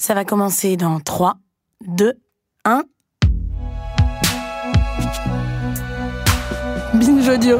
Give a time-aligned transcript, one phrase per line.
[0.00, 1.36] Ça va commencer dans 3,
[1.86, 2.14] 2,
[2.64, 2.84] 1.
[6.94, 7.58] Binge audio.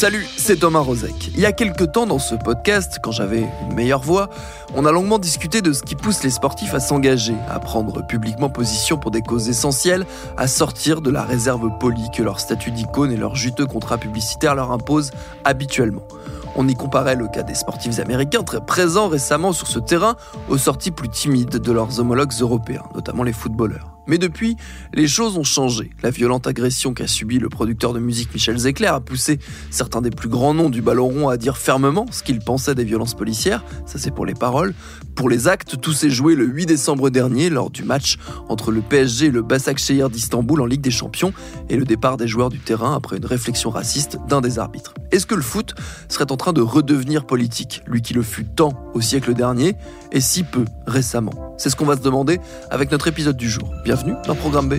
[0.00, 1.28] Salut, c'est Thomas Rozek.
[1.34, 4.30] Il y a quelques temps dans ce podcast, quand j'avais une meilleure voix,
[4.74, 8.48] on a longuement discuté de ce qui pousse les sportifs à s'engager, à prendre publiquement
[8.48, 10.06] position pour des causes essentielles,
[10.38, 14.54] à sortir de la réserve polie que leur statut d'icône et leur juteux contrat publicitaire
[14.54, 15.10] leur imposent
[15.44, 16.08] habituellement.
[16.56, 20.16] On y comparait le cas des sportifs américains très présents récemment sur ce terrain
[20.48, 23.89] aux sorties plus timides de leurs homologues européens, notamment les footballeurs.
[24.06, 24.56] Mais depuis,
[24.94, 25.90] les choses ont changé.
[26.02, 29.38] La violente agression qu'a subie le producteur de musique Michel Zecler a poussé
[29.70, 32.84] certains des plus grands noms du ballon rond à dire fermement ce qu'ils pensaient des
[32.84, 34.74] violences policières, ça c'est pour les paroles.
[35.14, 38.16] Pour les actes, tout s'est joué le 8 décembre dernier lors du match
[38.48, 41.32] entre le PSG et le Başakşehir d'Istanbul en Ligue des Champions
[41.68, 44.94] et le départ des joueurs du terrain après une réflexion raciste d'un des arbitres.
[45.12, 45.74] Est-ce que le foot
[46.08, 49.74] serait en train de redevenir politique, lui qui le fut tant au siècle dernier
[50.12, 51.54] et si peu récemment?
[51.58, 53.70] C'est ce qu'on va se demander avec notre épisode du jour.
[53.90, 54.74] Bienvenue dans Programme B.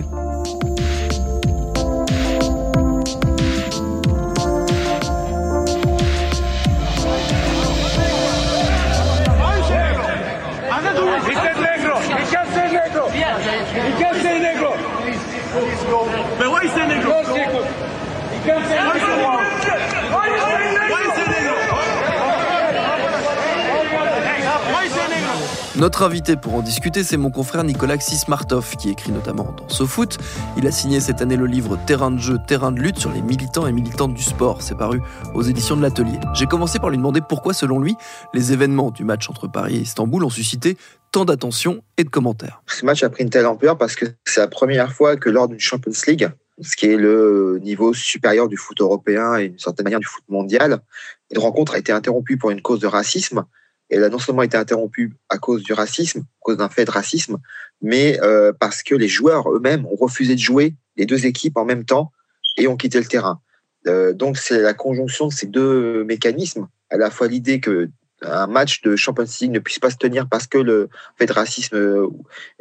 [25.82, 30.16] Notre invité pour en discuter, c'est mon confrère Nicolas Xismartov, qui écrit notamment dans SoFoot.
[30.56, 33.20] Il a signé cette année le livre Terrain de jeu, terrain de lutte sur les
[33.20, 34.62] militants et militantes du sport.
[34.62, 35.00] C'est paru
[35.34, 36.20] aux éditions de l'Atelier.
[36.34, 37.96] J'ai commencé par lui demander pourquoi, selon lui,
[38.32, 40.76] les événements du match entre Paris et Istanbul ont suscité
[41.10, 42.62] tant d'attention et de commentaires.
[42.68, 45.48] Ce match a pris une telle ampleur parce que c'est la première fois que lors
[45.48, 46.28] d'une Champions League,
[46.60, 50.22] ce qui est le niveau supérieur du foot européen et d'une certaine manière du foot
[50.28, 50.78] mondial,
[51.32, 53.46] une rencontre a été interrompue pour une cause de racisme.
[53.92, 56.90] Elle a non seulement été interrompue à cause du racisme, à cause d'un fait de
[56.90, 57.36] racisme,
[57.82, 61.64] mais euh, parce que les joueurs eux-mêmes ont refusé de jouer les deux équipes en
[61.64, 62.10] même temps
[62.56, 63.40] et ont quitté le terrain.
[63.86, 67.90] Euh, donc c'est la conjonction de ces deux mécanismes, à la fois l'idée que
[68.22, 70.88] un match de Champions League ne puisse pas se tenir parce que le
[71.18, 72.06] fait de racisme euh,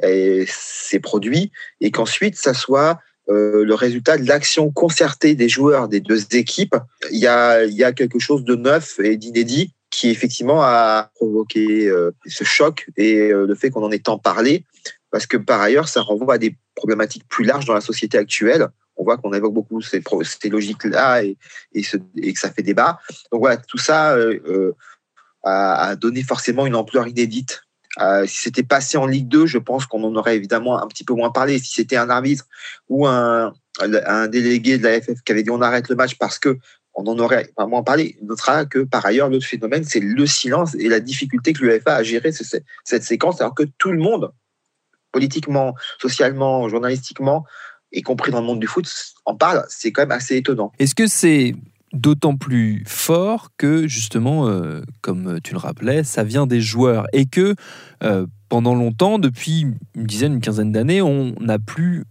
[0.01, 2.99] est- s'est produit et qu'ensuite ça soit
[3.33, 6.75] le résultat de l'action concertée des joueurs des deux équipes.
[7.11, 12.43] Il y a quelque chose de neuf et d'inédit qui effectivement a provoqué euh, ce
[12.43, 14.65] choc et euh, le fait qu'on en ait tant parlé
[15.11, 18.69] parce que par ailleurs ça renvoie à des problématiques plus larges dans la société actuelle.
[18.95, 20.01] On voit qu'on évoque beaucoup ces,
[20.49, 21.37] logiques-là et,
[21.73, 22.99] que ça fait débat.
[23.31, 24.73] Donc voilà, tout ça euh,
[25.43, 27.63] a, donné forcément une ampleur inédite.
[28.25, 31.13] Si c'était passé en Ligue 2, je pense qu'on en aurait évidemment un petit peu
[31.13, 31.57] moins parlé.
[31.57, 32.45] Si c'était un arbitre
[32.89, 33.53] ou un
[34.29, 36.59] délégué de la FF qui avait dit on arrête le match parce que
[36.93, 38.17] on en aurait pas moins parlé.
[38.21, 41.95] On notera que par ailleurs, l'autre phénomène, c'est le silence et la difficulté que l'UEFA
[41.95, 44.31] a géré ce- ce- cette séquence, alors que tout le monde,
[45.11, 47.45] politiquement, socialement, journalistiquement,
[47.91, 48.89] y compris dans le monde du foot,
[49.25, 49.63] en parle.
[49.69, 50.71] C'est quand même assez étonnant.
[50.79, 51.55] Est-ce que c'est
[51.93, 57.25] d'autant plus fort que, justement, euh, comme tu le rappelais, ça vient des joueurs et
[57.25, 57.55] que
[58.03, 59.61] euh, pendant longtemps, depuis
[59.95, 62.03] une dizaine, une quinzaine d'années, on a, pu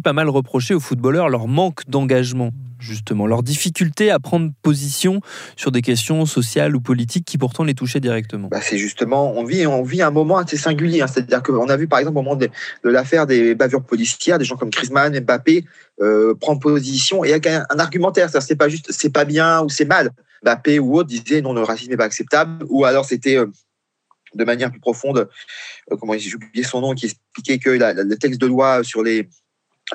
[0.00, 5.20] pas mal reprocher aux footballeurs leur manque d'engagement, justement, leur difficulté à prendre position
[5.56, 8.46] sur des questions sociales ou politiques qui pourtant les touchaient directement.
[8.46, 11.02] Bah, c'est justement, on vit, un moment assez singulier.
[11.02, 11.08] hein.
[11.08, 12.48] C'est-à-dire qu'on a vu, par exemple, au moment de,
[12.84, 15.64] l'affaire des bavures policières, des gens comme Griezmann, Mbappé
[16.00, 18.30] euh, prendre position et avec un, un argumentaire.
[18.30, 20.12] C'est pas juste, c'est pas bien ou c'est mal.
[20.44, 22.64] Mbappé ou autre disaient non, le racisme n'est pas acceptable.
[22.68, 23.46] Ou alors c'était euh,
[24.38, 25.28] de manière plus profonde,
[25.92, 29.28] euh, comment j'ai oublié son nom, qui expliquait que le texte de loi sur les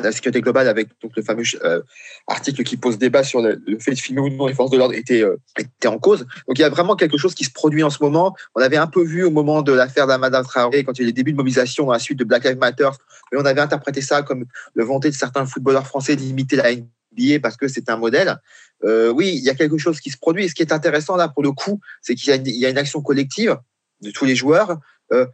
[0.01, 1.81] la sécurité globale avec donc le fameux euh,
[2.27, 4.95] article qui pose débat sur le, fait de filmer ou non les forces de l'ordre
[4.95, 6.25] était, euh, était en cause.
[6.47, 8.35] Donc il y a vraiment quelque chose qui se produit en ce moment.
[8.55, 11.03] On avait un peu vu au moment de l'affaire d'Amada Traoré, quand il y a
[11.03, 12.89] eu les débuts de mobilisation à la suite de Black Lives Matter,
[13.31, 16.71] mais on avait interprété ça comme le volonté de certains footballeurs français d'imiter la
[17.11, 18.37] billets parce que c'est un modèle.
[18.83, 20.43] Oui, il y a quelque chose qui se produit.
[20.43, 23.01] Et ce qui est intéressant là, pour le coup, c'est qu'il y, a une action
[23.01, 23.57] collective
[24.03, 24.77] de tous les joueurs.
[25.11, 25.25] Euh,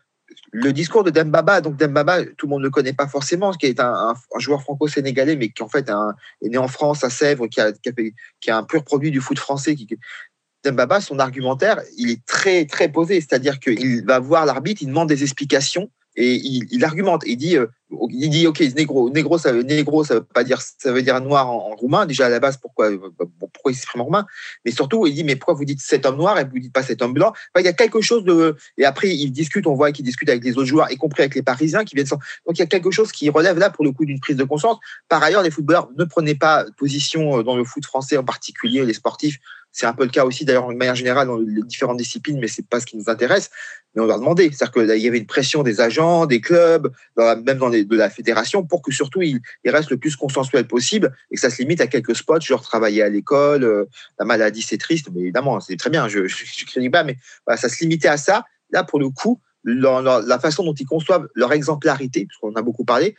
[0.51, 3.65] le discours de Dembaba, donc Dembaba, tout le monde ne le connaît pas forcément, qui
[3.65, 5.89] est un, joueur franco-sénégalais, mais qui en fait
[6.41, 9.75] est né en France, à Sèvres, qui, a, qui, un pur produit du foot français.
[10.63, 15.07] Dembaba, son argumentaire, il est très très posé, c'est-à-dire qu'il va voir l'arbitre, il demande
[15.07, 17.23] des explications et il, argumente.
[17.25, 17.67] Il dit, euh,
[18.11, 21.19] il dit, ok, négro, négro, ça veut, négro, ça veut pas dire, ça veut dire
[21.21, 22.05] noir en, roumain.
[22.05, 22.89] Déjà à la base, pourquoi,
[23.39, 24.25] pourquoi il s'exprime en roumain?
[24.63, 26.83] Mais surtout, il dit, mais pourquoi vous dites cet homme noir et vous dites pas
[26.83, 27.33] cet homme blanc?
[27.57, 28.55] Il y a quelque chose de.
[28.77, 29.65] Et après, il discute.
[29.67, 32.07] On voit qu'il discute avec les autres joueurs, y compris avec les Parisiens qui viennent.
[32.07, 32.19] Sans...
[32.45, 34.43] Donc il y a quelque chose qui relève là pour le coup d'une prise de
[34.43, 34.77] conscience.
[35.07, 38.85] Par ailleurs, les footballeurs ne prenaient pas position euh, dans le foot français en particulier,
[38.85, 39.39] les sportifs
[39.71, 42.47] c'est un peu le cas aussi, d'ailleurs, de manière générale, dans les différentes disciplines, mais
[42.47, 43.49] c'est pas ce qui nous intéresse.
[43.93, 44.49] Mais on leur demandait.
[44.51, 48.63] C'est-à-dire qu'il y avait une pression des agents, des clubs, même dans de la fédération,
[48.63, 51.87] pour que surtout il, reste le plus consensuel possible et que ça se limite à
[51.87, 53.85] quelques spots, genre travailler à l'école, euh,
[54.19, 57.17] la maladie, c'est triste, mais évidemment, c'est très bien, je ne critique pas, mais
[57.55, 58.45] ça se limitait à ça.
[58.71, 63.15] Là, pour le coup, la façon dont ils conçoivent leur exemplarité, puisqu'on a beaucoup parlé,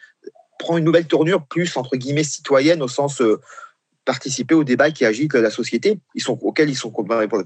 [0.58, 3.20] prend une nouvelle tournure plus, entre guillemets, citoyenne au sens.
[3.20, 3.40] Euh,
[4.10, 6.92] participer au débat qui agite la société, ils sont, auxquels ils sont,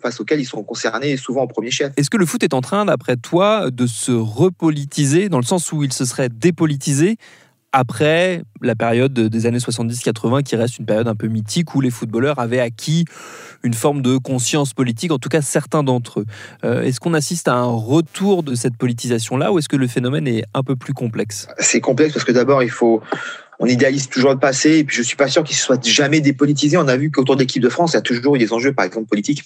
[0.00, 1.92] face auxquels ils sont concernés souvent en premier chef.
[1.98, 5.72] Est-ce que le foot est en train, d'après toi, de se repolitiser, dans le sens
[5.72, 7.18] où il se serait dépolitisé
[7.74, 11.90] après la période des années 70-80, qui reste une période un peu mythique où les
[11.90, 13.04] footballeurs avaient acquis
[13.62, 16.26] une forme de conscience politique, en tout cas certains d'entre eux.
[16.64, 20.28] Euh, est-ce qu'on assiste à un retour de cette politisation-là ou est-ce que le phénomène
[20.28, 21.48] est un peu plus complexe?
[21.58, 23.02] C'est complexe parce que d'abord, il faut,
[23.58, 26.76] on idéalise toujours le passé et puis je suis pas sûr qu'il soit jamais dépolitisé.
[26.76, 28.72] On a vu qu'autour de l'équipe de France, il y a toujours eu des enjeux,
[28.72, 29.44] par exemple politiques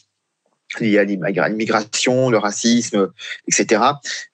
[0.81, 3.11] liés à l'immigration, le racisme,
[3.47, 3.83] etc.,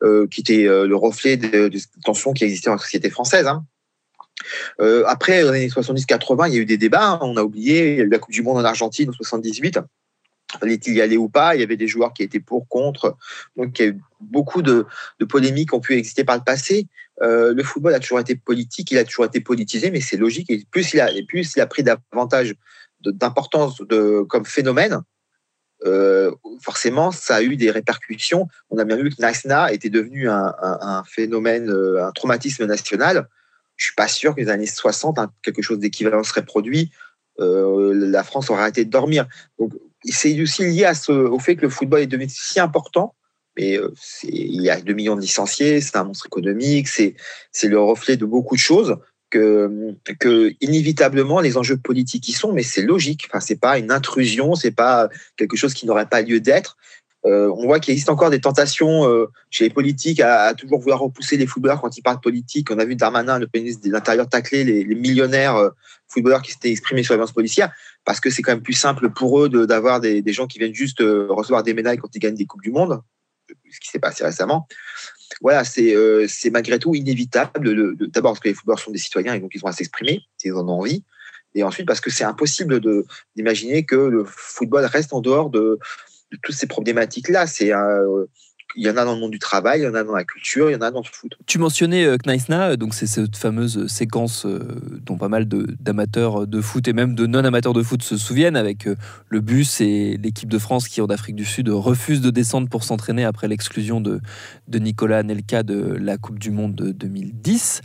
[0.02, 1.70] euh, qui étaient euh, le reflet de,
[2.04, 3.46] tensions qui existaient dans la société française.
[3.46, 3.64] Hein.
[4.80, 7.18] Euh, après, dans les années 70-80, il y a eu des débats.
[7.22, 9.78] On a oublié, il y a eu la Coupe du Monde en Argentine en 78.
[10.58, 11.54] Fallait-il y aller ou pas?
[11.54, 13.16] Il y avait des joueurs qui étaient pour, contre.
[13.56, 14.86] Donc, il y a eu beaucoup de,
[15.20, 16.86] de polémiques qui ont pu exister par le passé.
[17.22, 20.50] Euh, le football a toujours été politique, il a toujours été politisé, mais c'est logique.
[20.50, 22.54] Et plus il a, et plus il a pris davantage
[23.00, 23.82] d'importance
[24.28, 25.02] comme phénomène,
[25.84, 28.48] euh, forcément, ça a eu des répercussions.
[28.70, 33.28] On a bien vu que Naïsna était devenu un, phénomène, euh, un traumatisme national.
[33.76, 36.90] Je suis pas sûr que les années 60, hein, quelque chose d'équivalent serait produit.
[37.38, 39.26] la France aurait arrêté de dormir.
[39.58, 39.72] Donc,
[40.04, 43.14] c'est aussi lié au fait que le football est devenu si important
[43.56, 43.92] mais euh,
[44.24, 47.14] il y a 2 millions de licenciés, c'est un monstre économique, c'est
[47.62, 48.96] le reflet de beaucoup de choses
[49.30, 53.26] que, que inévitablement les enjeux politiques y sont, mais c'est logique.
[53.28, 56.76] Enfin, c'est pas une intrusion, c'est pas quelque chose qui n'aurait pas lieu d'être.
[57.26, 61.00] Euh, on voit qu'il existe encore des tentations euh, chez les politiques à, toujours vouloir
[61.00, 62.70] repousser les footballeurs quand ils parlent politique.
[62.70, 65.70] On a vu Darmanin, le ministre de l'Intérieur, tacler les, millionnaires
[66.06, 67.72] footballeurs qui s'étaient exprimés sur la violence policière
[68.04, 70.74] parce que c'est quand même plus simple pour eux d'avoir des, des, gens qui viennent
[70.74, 73.00] juste recevoir des médailles quand ils gagnent des Coupes du Monde
[73.70, 74.66] ce qui s'est passé récemment.
[75.40, 77.96] Voilà, c'est euh, malgré tout inévitable.
[78.08, 80.54] D'abord parce que les footballeurs sont des citoyens et donc ils ont à s'exprimer s'ils
[80.54, 81.04] en ont envie.
[81.54, 82.80] Et ensuite parce que c'est impossible
[83.36, 85.78] d'imaginer que le football reste en dehors de,
[86.32, 87.46] de toutes ces problématiques-là.
[87.46, 88.24] C'est euh,
[88.76, 90.24] il y en a dans le monde du travail, il y en a dans la
[90.24, 91.36] culture, il y en a dans le foot.
[91.46, 94.60] Tu mentionnais euh, Kneisna, euh, donc c'est cette fameuse séquence euh,
[95.04, 98.88] dont pas mal d'amateurs de, foot et même de non-amateurs de foot se souviennent, avec
[99.28, 102.84] le bus et l'équipe de France qui, en Afrique du Sud, refuse de descendre pour
[102.84, 104.20] s'entraîner après l'exclusion de,
[104.68, 107.82] de Nicolas Anelka de la Coupe du Monde de 2010.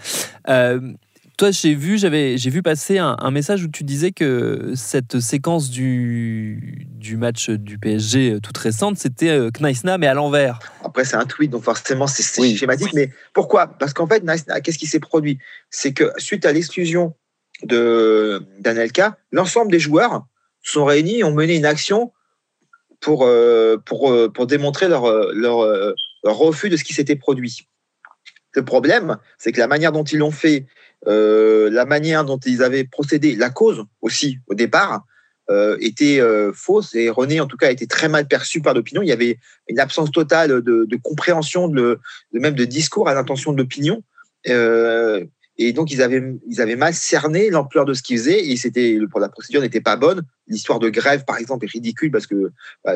[1.39, 5.69] Toi, j'ai vu, j'avais, j'ai vu passer un, message où tu disais que cette séquence
[5.69, 10.60] du, du match du PSG euh, toute récente, c'était euh, Kneisna, mais à l'envers.
[10.84, 12.93] Après, c'est un tweet, donc forcément, c'est schématique.
[12.93, 13.67] Mais pourquoi?
[13.67, 15.39] Parce qu'en fait, Kneisna, qu'est-ce qui s'est produit?
[15.69, 17.15] C'est que suite à l'exclusion
[17.63, 20.25] de d'Anelka, l'ensemble des joueurs
[20.62, 22.12] sont réunis et ont mené une action
[23.00, 25.65] pour, euh, pour, pour démontrer leur, leur,
[26.25, 27.65] leur refus de ce qui s'était produit.
[28.55, 30.65] Le problème, c'est que la manière dont ils l'ont fait
[31.07, 35.05] euh, la manière dont ils avaient procédé, la cause aussi au départ,
[35.49, 38.73] euh, était euh, fausse et René en tout cas a été très mal perçu par
[38.73, 39.01] l'opinion.
[39.01, 41.99] Il y avait une absence totale de, compréhension, de,
[42.33, 44.03] même de discours à l'intention de l'opinion.
[44.45, 49.61] et donc ils avaient, mal cerné l'ampleur de ce qu'ils faisaient et c'était la procédure
[49.61, 50.21] n'était pas bonne.
[50.47, 52.51] L'histoire de grève par exemple est ridicule parce que
[52.83, 52.95] bah,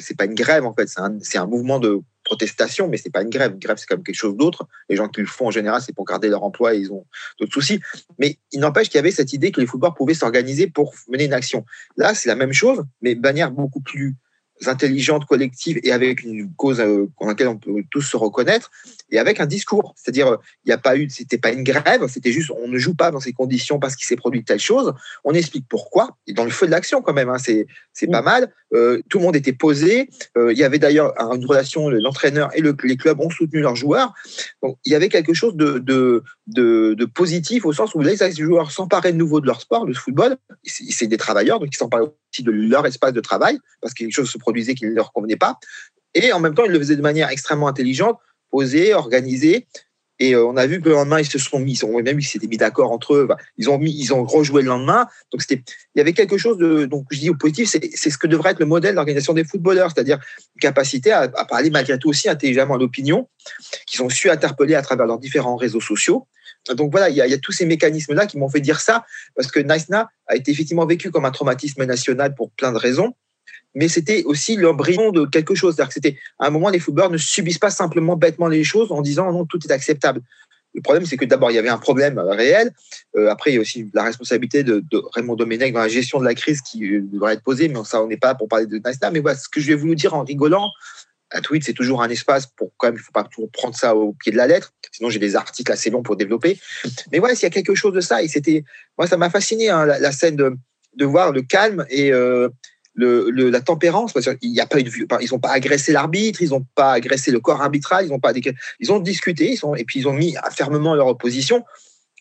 [0.00, 0.88] c'est pas une grève en fait,
[1.22, 2.00] c'est un mouvement de
[2.34, 3.52] protestation, mais c'est pas une grève.
[3.52, 4.66] Une grève, c'est quand même quelque chose d'autre.
[4.88, 7.06] Les gens qui le font en général, c'est pour garder leur emploi et ils ont
[7.38, 7.80] d'autres soucis.
[8.18, 11.24] Mais il n'empêche qu'il y avait cette idée que les footballeurs pouvaient s'organiser pour mener
[11.24, 11.64] une action.
[11.96, 14.16] Là, c'est la même chose, mais de manière beaucoup plus
[14.68, 18.70] intelligente, collective et avec une cause euh, dans laquelle on peut tous se reconnaître
[19.10, 19.94] et avec un discours.
[19.96, 22.94] C'est-à-dire, il n'y a pas eu, c'était pas une grève, c'était juste, on ne joue
[22.94, 24.92] pas dans ces conditions parce qu'il s'est produit telle chose.
[25.24, 27.28] On explique pourquoi et dans le feu de l'action quand même.
[27.28, 28.52] Hein, c'est c'est pas mal.
[28.72, 30.08] Euh, tout le monde était posé.
[30.36, 33.76] Euh, il y avait d'ailleurs une relation, l'entraîneur et le, les clubs ont soutenu leurs
[33.76, 34.12] joueurs.
[34.62, 38.16] Donc il y avait quelque chose de de, de, de positif au sens où les
[38.32, 40.36] joueurs s'emparaient de nouveau de leur sport, le football.
[40.64, 44.14] C'est des travailleurs, donc ils s'emparaient aussi de leur espace de travail parce que quelque
[44.14, 45.58] chose se produisait qui ne leur convenait pas.
[46.14, 48.18] Et en même temps, ils le faisaient de manière extrêmement intelligente
[48.50, 49.66] posé, organisé.
[50.20, 52.24] Et euh, on a vu que le lendemain, ils se sont mis, ont même ils
[52.24, 53.28] s'étaient mis d'accord entre eux.
[53.56, 55.08] Ils ont mis, ils ont rejoué le lendemain.
[55.32, 55.60] Donc il
[55.96, 58.60] y avait quelque chose de, donc je dis au positif, c'est ce que devrait être
[58.60, 60.18] le modèle d'organisation des footballeurs, c'est-à-dire
[60.54, 63.28] une capacité à, parler malgré tout aussi intelligemment à l'opinion,
[63.86, 66.28] qu'ils ont su interpeller à travers leurs différents réseaux sociaux.
[66.76, 69.58] Donc voilà, il y a, tous ces mécanismes-là qui m'ont fait dire ça, parce que
[69.58, 73.14] Naïsna a été effectivement vécu comme un traumatisme national pour plein de raisons
[73.74, 75.74] mais c'était aussi l'embryon de quelque chose.
[75.74, 78.92] C'est-à-dire que c'était, à un moment, les footballeurs ne subissent pas simplement bêtement les choses
[78.92, 80.20] en disant non, tout est acceptable.
[80.74, 82.72] Le problème, c'est que d'abord, il y avait un problème réel.
[83.16, 84.82] Euh, après, il y a aussi la responsabilité de,
[85.12, 88.02] Raymond Domenech dans la gestion de la crise qui euh, devrait être posée, mais ça,
[88.02, 89.12] on n'est pas pour parler de Nasdaq.
[89.12, 90.68] Mais voilà, ce que je vais vous dire en rigolant,
[91.34, 93.74] un tweet, c'est toujours un espace pour quand même, il ne faut pas toujours prendre
[93.76, 94.72] ça au pied de la lettre.
[94.92, 96.58] Sinon, j'ai des articles assez longs pour développer.
[97.12, 98.64] Mais voilà, s'il y a quelque chose de ça, et c'était,
[98.98, 102.48] moi, ça m'a fasciné, hein, la, scène de, voir le calme et, euh,
[102.96, 106.50] la tempérance, parce qu'il n'y a pas eu de, ils n'ont pas agressé l'arbitre, ils
[106.50, 108.32] n'ont pas agressé le corps arbitral, ils ont pas,
[108.80, 111.64] ils ont discuté, et puis ils ont mis fermement leur opposition.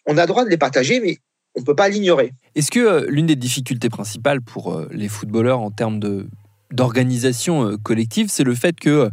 [0.06, 1.20] On a le droit de les partager, mais
[1.56, 2.34] on ne peut pas l'ignorer.
[2.56, 6.00] Est-ce que euh, l'une des difficultés principales pour euh, les footballeurs en termes
[6.72, 9.10] d'organisation euh, collective, c'est le fait que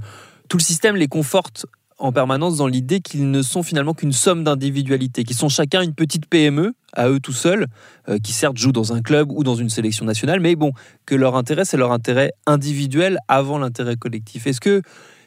[0.49, 1.67] tout le système les conforte
[2.01, 5.95] en permanence dans l'idée qu'ils ne sont finalement qu'une somme d'individualités, qu'ils sont chacun une
[5.95, 7.67] petite PME à eux tout seuls,
[8.09, 10.73] euh, qui certes jouent dans un club ou dans une sélection nationale, mais bon,
[11.07, 14.47] que leur intérêt, c'est leur intérêt individuel avant l'intérêt collectif.
[14.47, 14.83] Est-ce que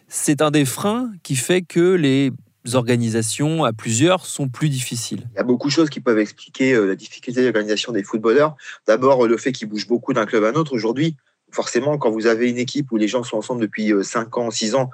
[0.08, 2.32] c'est un des freins qui fait que les
[2.74, 5.30] organisations à plusieurs sont plus difficiles?
[5.34, 8.56] Il y a beaucoup de choses qui peuvent expliquer euh, la difficulté d'organisation des footballeurs.
[8.88, 10.74] D'abord, le fait qu'ils bougent beaucoup d'un club à un autre.
[10.74, 11.16] Aujourd'hui,
[11.52, 14.52] forcément, quand vous avez une équipe où les gens sont ensemble depuis 5 euh, ans,
[14.52, 14.90] 6 ans,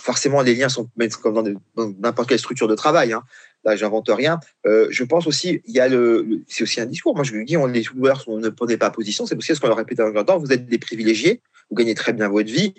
[0.00, 0.88] forcément, les liens sont
[1.22, 3.12] comme dans n'importe quelle structure de travail.
[3.12, 3.22] Hein.
[3.64, 4.40] Là, j'invente rien.
[4.66, 7.14] Euh, je pense aussi, il y a le, c'est aussi un discours.
[7.14, 9.26] Moi, je me dis, on, les joueurs ne prenez pas position.
[9.26, 10.38] C'est aussi ce qu'on leur répète en temps.
[10.38, 11.40] Vous êtes des privilégiés.
[11.70, 12.74] Vous gagnez très bien votre vie.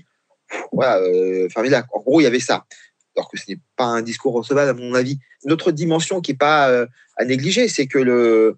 [0.73, 0.99] Voilà.
[0.99, 2.65] Euh, en gros, il y avait ça.
[3.15, 5.19] Alors que ce n'est pas un discours recevable, à mon avis.
[5.45, 8.57] Une autre dimension qui n'est pas euh, à négliger, c'est que le,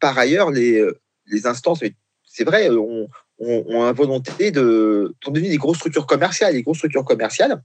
[0.00, 0.84] par ailleurs, les,
[1.26, 1.80] les instances,
[2.24, 3.08] c'est vrai, on,
[3.40, 6.54] ont, ont volonté de, sont des grosses structures commerciales.
[6.54, 7.62] Les grosses structures commerciales,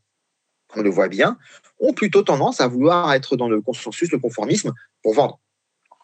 [0.75, 1.38] on le voit bien,
[1.79, 5.39] ont plutôt tendance à vouloir être dans le consensus, le conformisme pour vendre.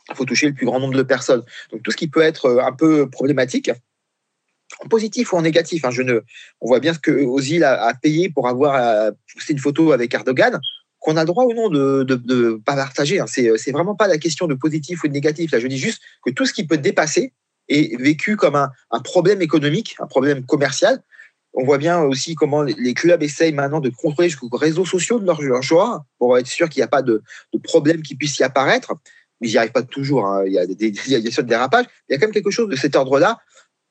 [0.09, 1.43] Il faut toucher le plus grand nombre de personnes.
[1.71, 3.71] Donc tout ce qui peut être euh, un peu problématique,
[4.83, 5.85] en positif ou en négatif.
[5.85, 5.91] Hein,
[6.59, 10.13] on voit bien ce que Ozil a, payé pour avoir euh, posté une photo avec
[10.13, 10.59] Erdogan,
[10.99, 13.19] qu'on a le droit ou non de ne pas partager.
[13.19, 13.27] Hein.
[13.27, 15.51] C'est, c'est vraiment pas la question de positif ou de négatif.
[15.51, 17.33] Là, je dis juste que tout ce qui peut dépasser
[17.71, 21.01] est vécu comme un, problème économique, un problème commercial.
[21.53, 25.25] On voit bien aussi comment les clubs essayent maintenant de contrôler jusqu'aux réseaux sociaux de
[25.25, 27.21] leurs joueurs pour être sûr qu'il n'y a pas de,
[27.63, 28.93] problème qui puisse y apparaître.
[29.41, 30.25] Ils n'y arrivent pas toujours.
[30.25, 30.43] Hein.
[30.45, 31.85] Il, y a des, il y a des dérapages.
[32.07, 33.39] Il y a quand même quelque chose de cet ordre-là.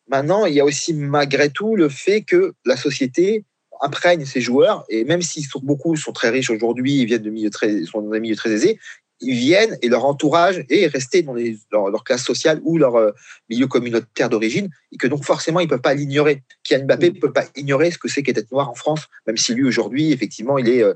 [0.08, 3.44] Maintenant, il y a aussi malgré tout le fait que la société
[3.80, 7.50] imprègne ses joueurs et même sont beaucoup sont très riches aujourd'hui, ils viennent de milieux
[7.50, 8.78] très, sont dans des milieux très aisés,
[9.20, 13.12] ils viennent et leur entourage est resté dans leur, classe sociale ou leur euh,
[13.48, 16.42] milieu communautaire d'origine, et que donc forcément ils ne peuvent pas l'ignorer.
[16.64, 19.54] Kylian Mbappé ne peut pas ignorer ce que c'est qu'être noir en France, même si
[19.54, 20.94] lui aujourd'hui, effectivement, il est euh,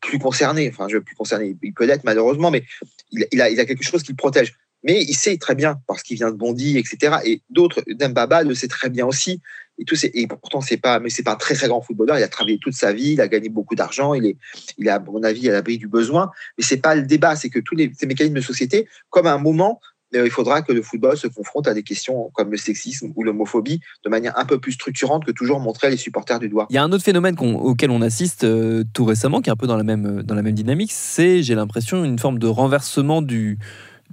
[0.00, 0.68] plus concerné.
[0.68, 2.64] Enfin, je plus concerné, il peut l'être malheureusement, mais
[3.10, 4.54] il, a, il a quelque chose qui le protège.
[4.82, 7.16] Mais il sait très bien, parce qu'il vient de Bondy, etc.
[7.24, 9.40] Et d'autres, Dembaba le sait très bien aussi.
[9.78, 12.18] Et, tout, et pourtant, c'est pas, mais c'est pas un très très grand footballeur.
[12.18, 14.36] Il a travaillé toute sa vie, il a gagné beaucoup d'argent, il est,
[14.78, 16.30] il est à mon avis à l'abri du besoin.
[16.56, 19.38] Mais c'est pas le débat, c'est que tous ces mécanismes de société, comme à un
[19.38, 19.80] moment,
[20.14, 23.24] euh, il faudra que le football se confronte à des questions comme le sexisme ou
[23.24, 26.66] l'homophobie de manière un peu plus structurante que toujours montrer les supporters du doigt.
[26.70, 29.56] Il y a un autre phénomène auquel on assiste euh, tout récemment, qui est un
[29.56, 33.22] peu dans la même, dans la même dynamique, c'est, j'ai l'impression, une forme de renversement
[33.22, 33.58] du,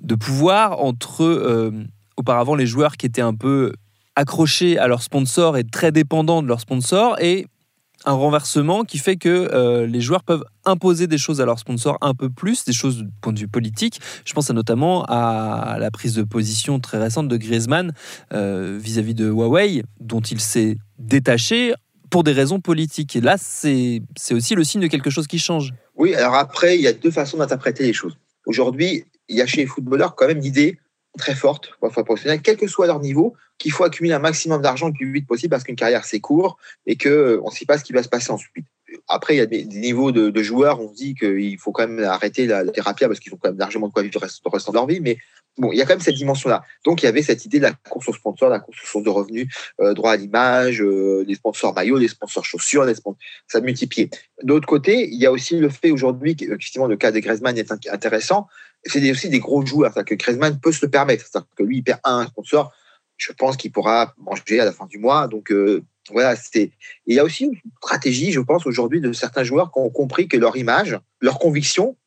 [0.01, 1.72] de pouvoir entre euh,
[2.18, 3.74] auparavant les joueurs qui étaient un peu
[4.15, 7.48] accrochés à leur sponsor et très dépendants de leur sponsor et
[8.06, 11.98] un renversement qui fait que euh, les joueurs peuvent imposer des choses à leur sponsor
[12.01, 14.00] un peu plus, des choses du point de vue politique.
[14.25, 17.94] Je pense notamment à la prise de position très récente de Griezmann
[18.34, 21.74] euh, vis-à-vis de Huawei, dont il s'est détaché
[22.10, 23.15] pour des raisons politiques.
[23.15, 24.01] Et là, c'est
[24.32, 25.74] aussi le signe de quelque chose qui change.
[25.96, 28.18] Oui, alors après, il y a deux façons d'interpréter les choses.
[28.46, 30.80] Aujourd'hui, il y a chez les footballeurs quand même l'idée
[31.18, 34.94] très forte, professionnelle, quel que soit leur niveau, qu'il faut accumuler un maximum d'argent le
[34.94, 37.10] plus vite possible parce qu'une carrière c'est court et qu'on
[37.46, 38.65] ne sait pas ce qui va se passer ensuite.
[39.08, 42.04] Après, il y a des, niveaux de, joueurs, on se dit qu'il faut quand même
[42.04, 44.74] arrêter la, thérapie parce qu'ils ont quand même largement de quoi vivre le reste, de
[44.74, 45.18] leur vie, mais
[45.58, 46.64] bon, il y a quand même cette dimension-là.
[46.86, 49.04] Donc, il y avait cette idée de la course aux sponsors, la course aux sources
[49.04, 49.48] de revenus,
[49.80, 54.10] euh, droit à l'image, euh, les sponsors maillots, les sponsors chaussures, les sponsors, ça multiplié.
[54.44, 57.72] D'autre côté, il y a aussi le fait aujourd'hui qu'effectivement le cas de Griezmann est
[57.72, 58.48] intéressant.
[58.84, 61.78] C'est aussi des gros joueurs, c'est-à-dire que Griezmann peut se le permettre, c'est-à-dire que lui,
[61.78, 62.72] il perd un sponsor,
[63.18, 65.28] je pense qu'il pourra manger à la fin du mois.
[65.28, 66.72] Donc, euh, voilà, c'était.
[67.06, 70.27] Il y a aussi une stratégie, je pense, aujourd'hui de certains joueurs qui ont compris
[70.27, 71.98] que leur image, leur conviction,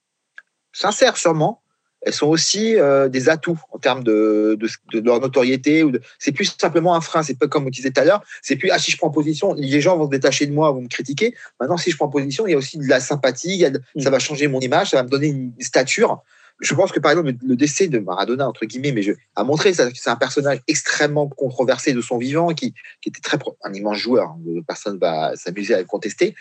[0.73, 1.62] sincère sûrement,
[2.04, 4.58] elles sont aussi euh, des atouts en termes de,
[4.92, 5.82] de, leur notoriété.
[5.82, 7.23] Ou c'est plus simplement un frein.
[7.23, 8.23] C'est pas comme on disait tout à l'heure.
[8.42, 10.82] C'est plus ah si je prends position, les gens vont se détacher de moi, vont
[10.82, 11.34] me critiquer.
[11.61, 13.64] Maintenant, si je prends position, il y a aussi de la sympathie.
[13.99, 16.23] ça va changer mon image, ça va me donner une stature.
[16.61, 19.73] Je pense que par exemple le décès de Maradona entre guillemets, mais je, a montré
[19.73, 24.28] que c'est un personnage extrêmement controversé de son vivant, qui, était très un immense joueur.
[24.28, 26.34] Hein, personne va s'amuser à le contester.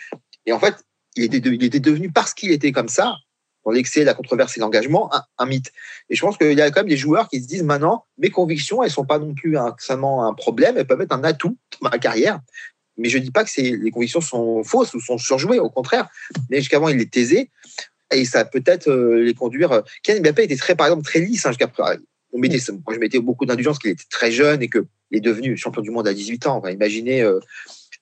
[0.46, 0.76] Et en fait,
[1.16, 3.16] il était, devenu parce qu'il était comme ça,
[3.64, 5.72] dans l'excès, la controverse et l'engagement, un, mythe.
[6.10, 8.30] Et je pense qu'il y a quand même des joueurs qui se disent maintenant, mes
[8.30, 11.56] convictions, elles sont pas non plus un, seulement un problème, elles peuvent être un atout
[11.80, 12.40] dans ma carrière.
[12.96, 16.08] Mais je dis pas que les convictions sont fausses ou sont surjouées, au contraire.
[16.50, 17.50] Mais jusqu'avant, il les taisait
[18.14, 19.72] et ça peut-être euh, les conduire.
[19.72, 21.46] Euh, Ken Mbappé était très, par exemple, très lisse.
[21.46, 21.52] Hein,
[22.32, 25.56] on mettait, moi, je mettais beaucoup d'indulgence qu'il était très jeune et qu'il est devenu
[25.56, 26.58] champion du monde à 18 ans.
[26.58, 27.38] On va imaginer euh,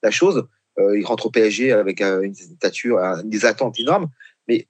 [0.03, 0.47] la chose.
[0.79, 4.09] il rentre au PSG avec une stature, des attentes énormes.
[4.49, 4.67] Mais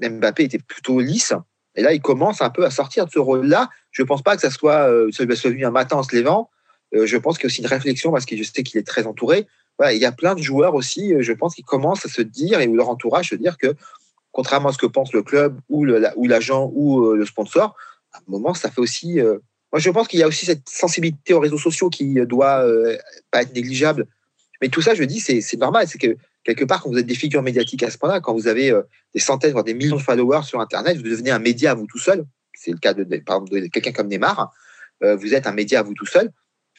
[0.00, 1.34] Mbappé était plutôt lisse.
[1.74, 3.68] Et là, il commence un peu à sortir de ce rôle-là.
[3.90, 6.50] Je ne pense pas que ça soit, ça soit venu un matin en se levant.
[6.92, 9.06] je pense qu'il y a aussi une réflexion parce que je sais qu'il est très
[9.06, 9.46] entouré.
[9.90, 12.66] il y a plein de joueurs aussi, je pense, qui commencent à se dire, et
[12.66, 13.76] ou leur entourage se dire que
[14.32, 17.76] contrairement à ce que pense le club ou l'agent ou, euh, le sponsor,
[18.12, 19.20] à un moment, ça fait aussi.
[19.20, 19.38] Euh,
[19.72, 22.96] moi, je pense qu'il y a aussi cette sensibilité aux réseaux sociaux qui doit euh,
[23.30, 24.06] pas être négligeable.
[24.60, 25.86] Mais tout ça, je dis, c'est normal.
[25.88, 28.48] C'est que quelque part, quand vous êtes des figures médiatiques à ce point-là, quand vous
[28.48, 28.72] avez
[29.12, 31.86] des centaines, voire des millions de followers sur Internet, vous devenez un média à vous
[31.86, 32.24] tout seul.
[32.54, 34.52] C'est le cas de, par de quelqu'un comme Neymar.
[35.00, 36.30] vous êtes un média à vous tout seul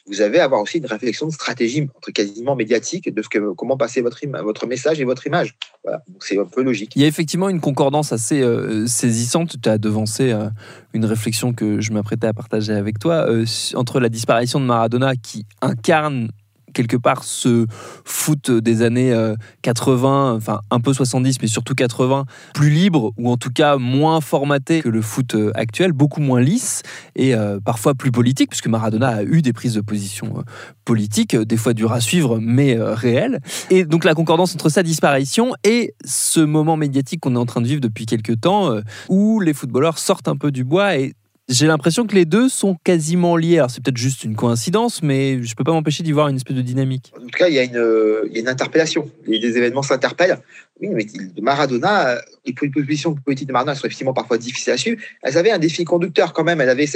[0.06, 3.76] vous avez avoir aussi une réflexion de stratégie entre quasiment médiatique de ce que, comment
[3.76, 5.56] passer votre, votre message et votre image.
[5.82, 6.02] Voilà.
[6.20, 6.92] c'est un peu logique.
[6.94, 9.56] Il y a effectivement une concordance assez euh, saisissante.
[9.62, 10.48] Tu as devancé euh,
[10.92, 15.16] une réflexion que je m'apprêtais à partager avec toi euh, entre la disparition de Maradona
[15.16, 16.28] qui incarne
[16.74, 17.66] quelque part ce
[18.04, 19.14] foot des années
[19.62, 23.76] 80, euh, enfin un peu 70, mais surtout 80, plus libre ou en tout cas
[23.76, 26.82] moins formaté que le foot euh, actuel, beaucoup moins lisse
[27.16, 30.44] et euh, parfois plus politique, puisque Maradona a eu des prises de position
[30.84, 33.40] politiques, des fois dures à suivre, mais réelles.
[33.70, 37.60] Et donc la concordance entre sa disparition et ce moment médiatique qu'on est en train
[37.60, 38.74] de vivre depuis quelques temps,
[39.08, 41.14] où les footballeurs sortent un peu du bois et
[41.48, 43.58] j'ai l'impression que les deux sont quasiment liés.
[43.58, 46.36] Alors, c'est peut-être juste une coïncidence, mais je ne peux pas m'empêcher d'y voir une
[46.36, 47.12] espèce de dynamique.
[47.16, 49.10] En tout cas, il y a une, il y a une interpellation.
[49.26, 50.40] Les événements s'interpellent.
[50.80, 51.06] Oui, mais
[51.40, 55.00] Maradona, les positions politiques de Maradona sont effectivement parfois difficiles à suivre.
[55.22, 56.60] Elles avaient un défi conducteur quand même.
[56.60, 56.86] Elle avait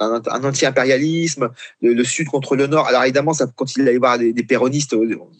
[0.00, 2.88] un, anti-impérialisme, le, Sud contre le Nord.
[2.88, 4.96] Alors évidemment, quand il allait voir des, péronistes,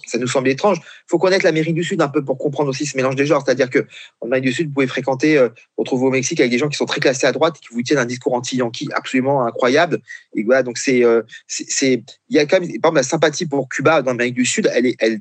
[0.06, 0.78] ça nous semble étrange.
[0.78, 3.42] Il faut connaître l'Amérique du Sud un peu pour comprendre aussi ce mélange des genres.
[3.44, 3.84] C'est-à-dire que
[4.20, 6.76] en Amérique du Sud, vous pouvez fréquenter, euh, retrouver au Mexique avec des gens qui
[6.76, 10.00] sont très classés à droite et qui vous tiennent un discours anti-yankee absolument incroyable.
[10.34, 13.46] Et voilà, donc c'est, euh, c'est, il y a quand même, par exemple, la sympathie
[13.46, 15.20] pour Cuba dans l'Amérique du Sud, elle elle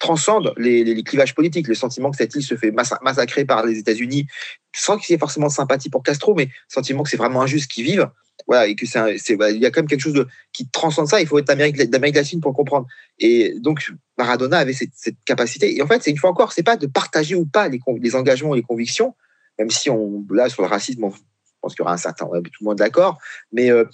[0.00, 4.26] transcende les, clivages politiques, le sentiment que cette île se fait massacrer par les États-Unis,
[4.74, 7.70] sans qu'il y ait forcément de sympathie pour Castro, mais sentiment que c'est vraiment injuste
[7.70, 8.08] qu'ils vivent.
[8.46, 11.20] Voilà, et que c'est, il y a quand même quelque chose qui transcende ça.
[11.20, 12.86] Il faut être d'Amérique, latine pour comprendre.
[13.18, 14.92] Et donc, Maradona avait cette,
[15.26, 15.76] capacité.
[15.76, 18.54] Et en fait, c'est une fois encore, c'est pas de partager ou pas les, engagements
[18.54, 19.14] et les convictions,
[19.58, 21.12] même si on, là, sur le racisme, on,
[21.60, 23.18] pense qu'il y aura un certain, tout le monde d'accord.
[23.52, 23.84] Mais euh,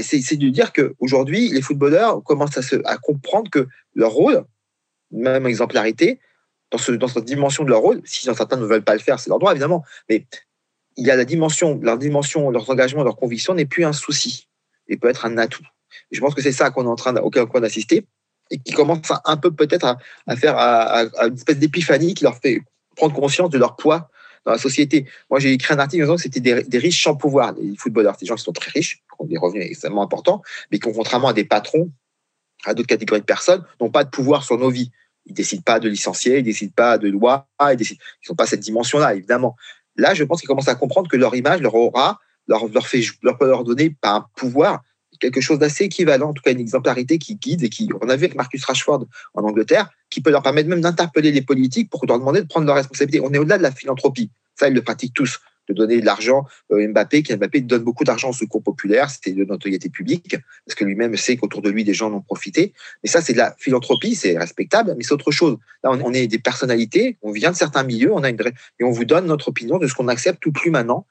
[0.00, 4.44] c'est, de dire qu'aujourd'hui, les footballeurs commencent à, se, comprendre que leur rôle,
[5.10, 6.20] même exemplarité
[6.70, 8.00] dans, ce, dans cette dimension de leur rôle.
[8.04, 9.84] Si certains ne veulent pas le faire, c'est leur droit, évidemment.
[10.08, 10.26] Mais
[10.96, 14.48] il y a la dimension, leur dimension, leurs engagements, leurs convictions n'est plus un souci
[14.88, 15.64] et peut être un atout.
[16.10, 18.06] je pense que c'est ça qu'on est en train d'assister
[18.50, 22.60] et qui commence un peu peut-être à, faire une espèce d'épiphanie qui leur fait
[22.96, 24.10] prendre conscience de leur poids
[24.44, 25.06] dans la société.
[25.30, 28.26] Moi, j'ai écrit un article disant que c'était des, riches sans pouvoir, les footballeurs, des
[28.26, 31.32] gens qui sont très riches, qui ont des revenus extrêmement importants, mais qui, contrairement à
[31.32, 31.90] des patrons,
[32.64, 34.90] à d'autres catégories de personnes, n'ont pas de pouvoir sur nos vies.
[35.26, 37.84] Ils décident pas de licencier, ils décident pas de loi, ils ne
[38.22, 39.56] sont pas cette dimension-là, évidemment.
[39.96, 43.02] Là, je pense qu'ils commencent à comprendre que leur image, leur aura, leur, leur, fait,
[43.22, 44.82] leur peut leur donner pas un pouvoir,
[45.30, 48.16] quelque chose d'assez équivalent, en tout cas une exemplarité qui guide et qui, on a
[48.16, 52.04] vu avec Marcus Rashford en Angleterre, qui peut leur permettre même d'interpeller les politiques pour
[52.06, 53.24] leur demander de prendre leurs responsabilités.
[53.24, 54.30] On est au-delà de la philanthropie.
[54.58, 55.40] Ça, ils le pratiquent tous.
[55.68, 59.32] de donner de l'argent à Mbappé, qui Mbappé donne beaucoup d'argent au secours populaire, c'était
[59.32, 62.72] de notoriété publique, parce que lui-même sait qu'autour de lui, des gens en ont profité.
[63.02, 65.56] Mais ça, c'est de la philanthropie, c'est respectable, mais c'est autre chose.
[65.84, 68.42] Là, on est des personnalités, on vient de certains milieux, on a une
[68.80, 71.06] et on vous donne notre opinion de ce qu'on accepte ou plus maintenant.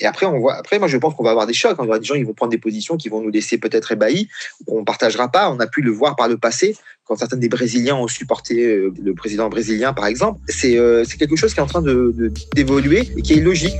[0.00, 0.54] Et après, on voit.
[0.54, 1.76] Après, moi, je pense qu'on va avoir des chocs.
[1.78, 3.92] Il y aura des gens qui vont prendre des positions qui vont nous laisser peut-être
[3.92, 4.28] ébahis.
[4.66, 5.50] On partagera pas.
[5.50, 8.92] On a pu le voir par le passé quand certains des Brésiliens ont supporté euh,
[9.02, 10.40] le président brésilien, par exemple.
[10.48, 13.76] C'est euh, quelque chose qui est en train d'évoluer de, et qui est logique.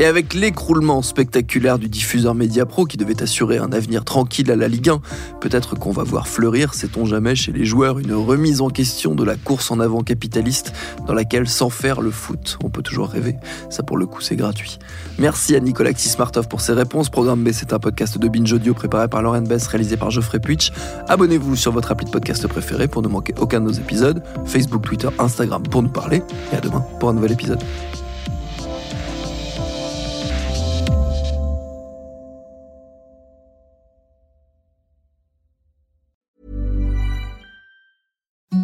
[0.00, 4.66] Et avec l'écroulement spectaculaire du diffuseur Mediapro qui devait assurer un avenir tranquille à la
[4.66, 5.02] Ligue 1,
[5.42, 9.22] peut-être qu'on va voir fleurir, sait-on jamais, chez les joueurs une remise en question de
[9.24, 10.72] la course en avant capitaliste
[11.06, 12.56] dans laquelle s'enferme le foot.
[12.64, 13.36] On peut toujours rêver,
[13.68, 14.78] ça pour le coup c'est gratuit.
[15.18, 17.10] Merci à Nicolas Smartov pour ses réponses.
[17.10, 20.40] Programme B, c'est un podcast de Binge Audio préparé par Lauren Bess, réalisé par Geoffrey
[20.40, 20.72] Puitch.
[21.08, 24.22] Abonnez-vous sur votre appli de podcast préféré pour ne manquer aucun de nos épisodes.
[24.46, 26.22] Facebook, Twitter, Instagram pour nous parler.
[26.54, 27.60] Et à demain pour un nouvel épisode.